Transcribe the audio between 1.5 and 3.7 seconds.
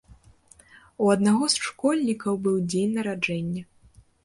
з школьнікаў быў дзень нараджэння.